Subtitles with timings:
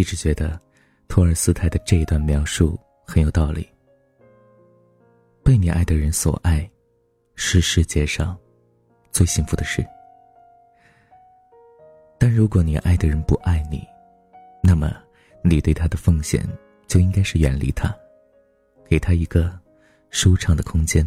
[0.00, 0.58] 一直觉得
[1.08, 3.68] 托尔斯泰的这一段描述很有道理。
[5.44, 6.68] 被你爱的人所爱，
[7.34, 8.34] 是世界上
[9.12, 9.86] 最幸福的事。
[12.18, 13.86] 但如果你爱的人不爱你，
[14.62, 14.90] 那么
[15.42, 16.42] 你对他的奉献
[16.86, 17.94] 就应该是远离他，
[18.88, 19.52] 给他一个
[20.08, 21.06] 舒畅的空间。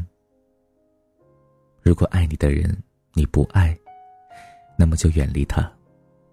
[1.81, 2.77] 如果爱你的人
[3.13, 3.75] 你不爱，
[4.77, 5.67] 那么就远离他，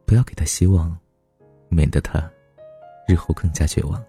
[0.05, 0.95] 不要给他希望，
[1.71, 2.31] 免得他
[3.11, 4.01] 日后更加绝望。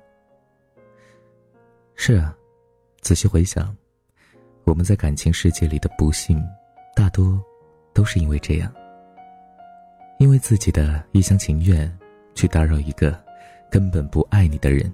[1.96, 2.36] 是啊，
[3.02, 3.76] 仔细回想，
[4.64, 6.40] 我们在感情世界里的不幸，
[6.96, 7.44] 大多
[7.94, 8.72] 都是因为这样，
[10.20, 11.92] 因为自己的一厢情愿，
[12.36, 13.20] 去打扰一个
[13.72, 14.94] 根本不爱你的人，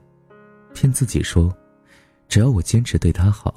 [0.74, 1.54] 骗自己说，
[2.30, 3.54] 只要我坚持对他好，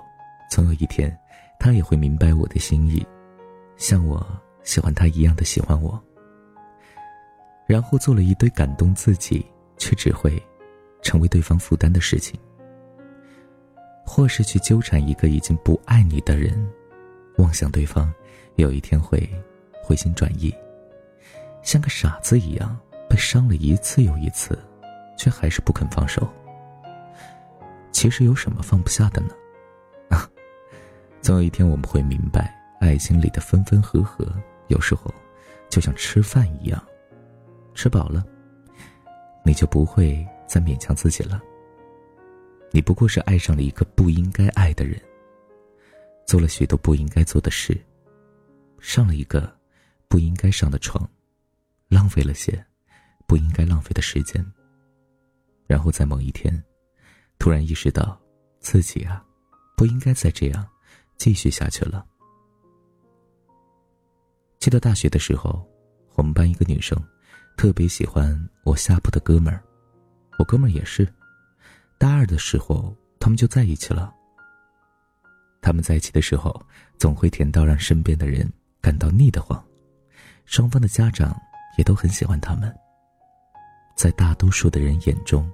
[0.50, 1.16] 总有一天，
[1.60, 3.06] 他也会明白我的心意，
[3.76, 4.26] 像我。
[4.62, 5.98] 喜欢他一样的喜欢我，
[7.66, 9.44] 然后做了一堆感动自己
[9.80, 10.40] 却只会
[11.02, 12.38] 成为对方负担的事情，
[14.06, 16.70] 或是去纠缠一个已经不爱你的人，
[17.38, 18.12] 妄想对方
[18.56, 19.28] 有一天会
[19.82, 20.54] 回心转意，
[21.62, 22.78] 像个傻子一样
[23.08, 24.56] 被伤了一次又一次，
[25.16, 26.28] 却还是不肯放手。
[27.90, 29.30] 其实有什么放不下的呢？
[30.10, 30.28] 啊，
[31.22, 34.26] 总有一天我们会明白，爱情里的分分合合。
[34.68, 35.12] 有时候，
[35.68, 36.82] 就像吃饭一样，
[37.74, 38.24] 吃饱了，
[39.44, 41.40] 你就不会再勉强自己了。
[42.72, 45.00] 你不过是爱上了一个不应该爱的人，
[46.26, 47.76] 做了许多不应该做的事，
[48.78, 49.52] 上了一个
[50.08, 51.08] 不应该上的床，
[51.88, 52.64] 浪费了些
[53.26, 54.44] 不应该浪费的时间。
[55.66, 56.62] 然后在某一天，
[57.38, 58.20] 突然意识到
[58.60, 59.24] 自己啊，
[59.76, 60.66] 不应该再这样
[61.16, 62.06] 继续下去了。
[64.58, 65.66] 记得大学的时候，
[66.14, 66.96] 我们班一个女生
[67.60, 68.34] 特别喜欢
[68.64, 69.62] 我下铺的哥们儿，
[70.38, 71.06] 我哥们儿也是。
[71.98, 74.10] 大二的时候，他们就在一起了。
[75.60, 76.58] 他们在一起的时候，
[76.96, 78.50] 总会甜到让身边的人
[78.80, 79.62] 感到腻得慌，
[80.46, 81.38] 双方的家长
[81.76, 82.74] 也都很喜欢他们。
[83.94, 85.46] 在大多数的人眼中，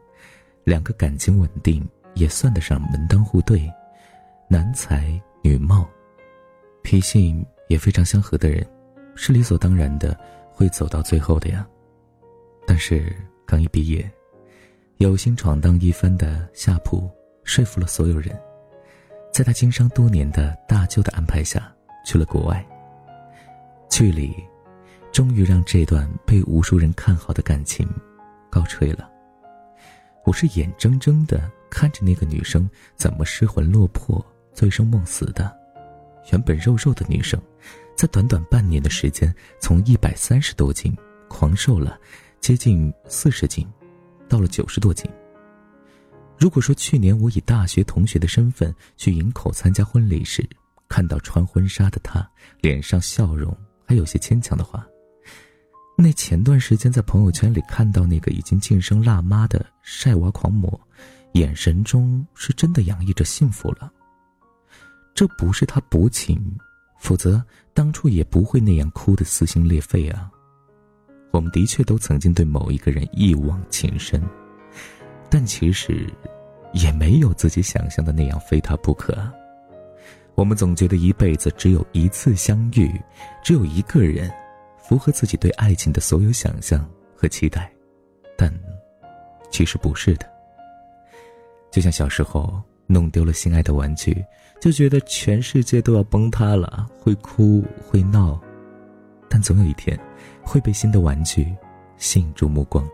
[0.62, 1.84] 两个感情稳定，
[2.14, 3.68] 也算得上门当户对，
[4.48, 5.84] 男才女貌，
[6.84, 8.64] 脾性也非常相合的人。
[9.16, 10.16] 是理所当然的，
[10.52, 11.66] 会走到最后的呀。
[12.66, 13.14] 但是
[13.46, 14.10] 刚一毕业，
[14.96, 17.08] 有心闯荡一番的夏普
[17.44, 18.36] 说服了所有人，
[19.32, 21.72] 在他经商多年的大舅的安排下，
[22.04, 22.66] 去了国外。
[23.88, 24.34] 距离，
[25.12, 27.88] 终于让这段被无数人看好的感情
[28.50, 29.08] 告吹了。
[30.24, 34.22] 我是眼睁睁的看着那个女生怎么失魂落魄、
[34.52, 35.56] 醉生梦死的，
[36.32, 37.40] 原本肉肉的女生。
[37.96, 40.94] 在短短半年的时间，从一百三十多斤
[41.28, 41.98] 狂瘦了
[42.40, 43.66] 接近四十斤，
[44.28, 45.10] 到了九十多斤。
[46.38, 50.48] 如果说去年我以大学同学的身份去营口参加婚礼时，
[50.88, 52.28] 看到穿婚纱的她
[52.60, 54.86] 脸上笑容还有些牵强的话，
[55.96, 60.78] 那前段时间在朋友圈里看到那个已经晋升辣妈的晒娃狂魔，
[61.32, 63.90] 眼神中是真的洋溢着幸福了。
[65.14, 66.56] 这不是他薄情。
[66.98, 67.42] 否则，
[67.74, 70.30] 当初也不会那样哭得撕心裂肺啊！
[71.30, 74.22] 我们的确都曾经对某一个人一往情深，
[75.28, 76.06] 但其实，
[76.72, 79.16] 也没有自己想象的那样非他不可。
[80.34, 82.90] 我们总觉得一辈子只有一次相遇，
[83.42, 84.30] 只有一个人，
[84.78, 87.72] 符合自己对爱情的所有想象和期待，
[88.36, 88.52] 但，
[89.50, 90.26] 其实不是的。
[91.70, 92.62] 就像小时候。
[92.88, 94.24] 弄丢了心爱的玩具，
[94.60, 98.40] 就觉得全世界都要崩塌了，会哭会闹，
[99.28, 99.98] 但总有一天，
[100.42, 101.54] 会被新的玩具
[101.96, 102.88] 吸引住目光。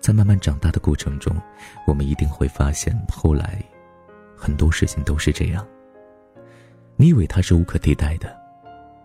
[0.00, 1.34] 在慢慢长大的过程中，
[1.86, 3.62] 我们一定会发现，后来
[4.36, 5.66] 很多事情都是这样。
[6.96, 8.34] 你以为它是无可替代的，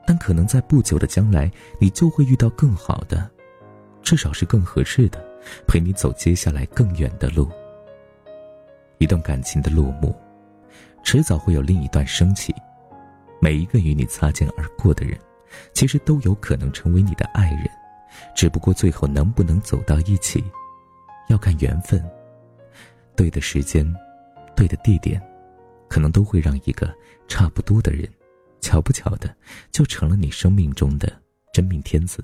[0.05, 3.29] 但可能在不久的将来，你就会遇到更好的，
[4.01, 5.23] 至少是更合适的，
[5.67, 7.49] 陪你走接下来更远的路。
[8.99, 10.15] 一段感情的落幕，
[11.03, 12.53] 迟早会有另一段升起。
[13.39, 15.17] 每一个与你擦肩而过的人，
[15.73, 17.69] 其实都有可能成为你的爱人，
[18.35, 20.43] 只不过最后能不能走到一起，
[21.29, 22.03] 要看缘分。
[23.15, 23.85] 对的时间，
[24.55, 25.21] 对的地点，
[25.89, 26.93] 可能都会让一个
[27.27, 28.09] 差不多的人，
[28.61, 29.35] 巧不巧的
[29.71, 31.11] 就成了你生命中的
[31.53, 32.23] 真命天子。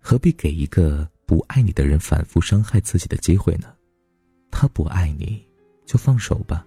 [0.00, 3.74] 何必给一个不爱你的人反复伤害自己的机会呢？
[4.50, 5.44] 他不爱你，
[5.84, 6.64] 就放手吧，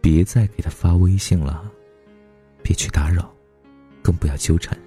[0.00, 1.68] 别再给他发微信了，
[2.62, 3.34] 别去打扰，
[4.22, 4.78] 不要纠缠。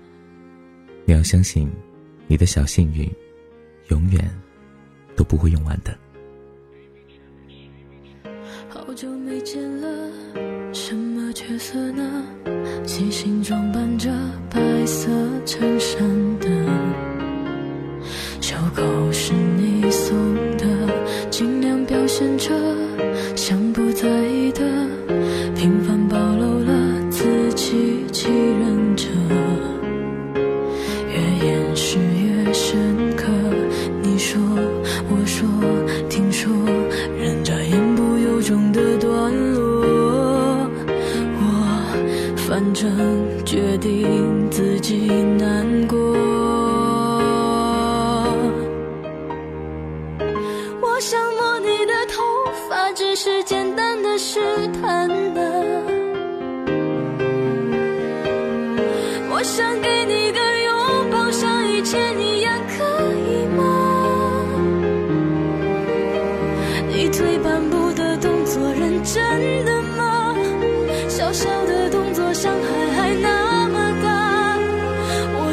[1.03, 1.69] 你要相信，
[2.25, 3.05] 你的小幸运，
[3.89, 4.31] 永远
[5.13, 5.93] 都不会用完的。
[8.69, 10.09] 好久没见了，
[10.73, 12.25] 什么角色呢？
[12.85, 14.09] 细心装扮着
[14.49, 15.09] 白色
[15.45, 15.99] 衬衫
[16.39, 16.47] 的，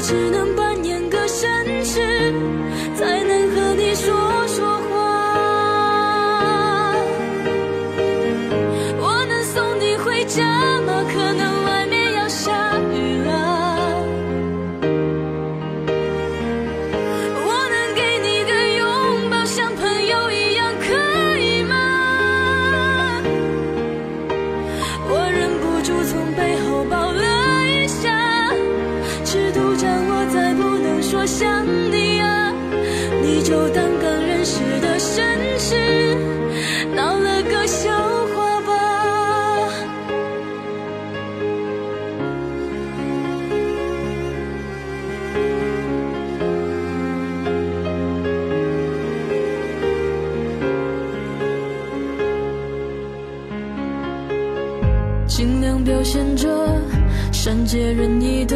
[0.02, 2.00] 只能扮演个绅士，
[2.96, 3.31] 才能
[57.72, 58.54] 皆人意的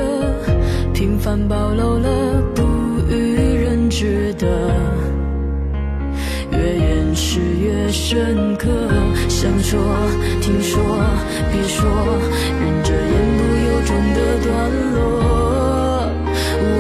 [0.93, 2.63] 平凡暴露了不
[3.11, 4.47] 与人知的，
[6.53, 8.69] 越掩饰越深刻。
[9.27, 9.81] 想说，
[10.43, 10.83] 听说，
[11.51, 11.89] 别说，
[12.61, 14.53] 忍着言不由衷的段
[14.93, 15.01] 落，
[16.61, 16.77] 我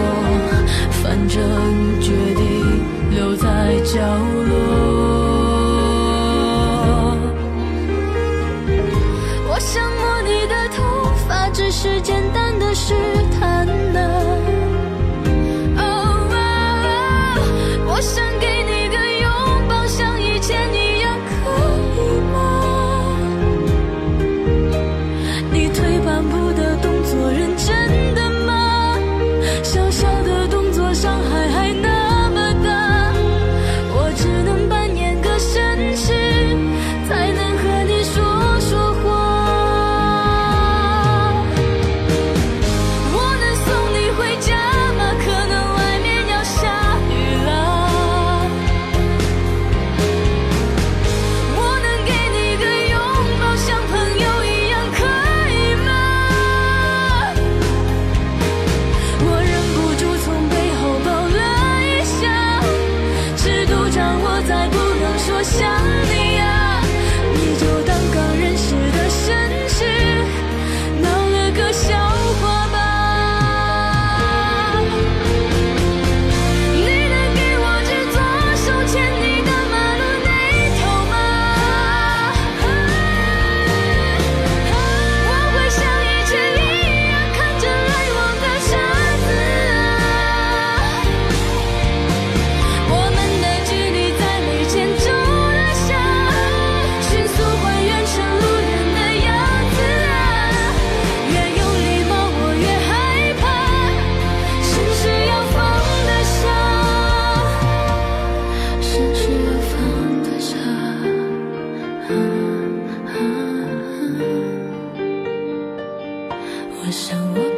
[0.91, 1.41] 反正
[2.03, 2.45] 决定
[3.17, 3.47] 留在
[3.83, 3.97] 角
[4.45, 4.46] 落。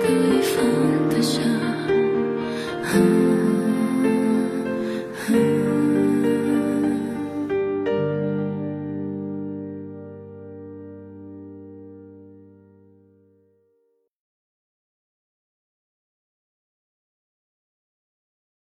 [0.09, 0.65] 可以放
[1.11, 1.39] 得下